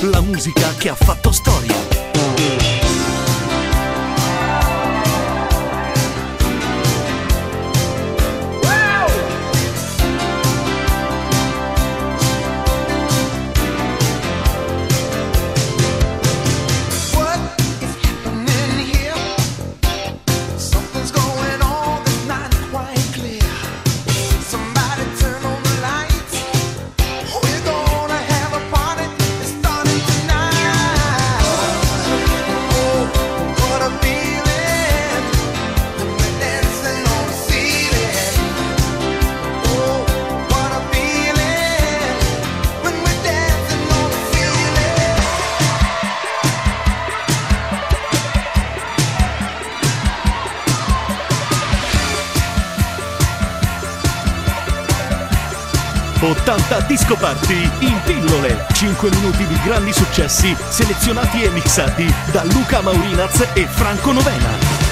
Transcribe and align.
Da, 0.00 0.20
da, 0.20 0.20
da. 0.54 0.74
che 0.78 0.88
ha 0.88 0.94
fatto 0.94 1.32
Disco 56.86 57.16
Party 57.16 57.68
in 57.80 58.00
pillole. 58.04 58.66
5 58.72 59.10
minuti 59.10 59.44
di 59.44 59.58
grandi 59.64 59.92
successi 59.92 60.54
selezionati 60.68 61.42
e 61.42 61.50
mixati 61.50 62.14
da 62.30 62.44
Luca 62.44 62.80
Maurinaz 62.80 63.48
e 63.54 63.66
Franco 63.66 64.12
Novena. 64.12 64.91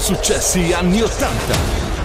Successi 0.00 0.72
anni 0.72 1.00
80. 1.02 2.01